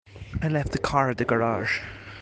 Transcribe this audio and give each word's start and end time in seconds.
I 0.41 0.47
left 0.47 0.71
the 0.71 0.79
car 0.79 1.11
at 1.11 1.17
the 1.19 1.25
garage. 1.25 1.79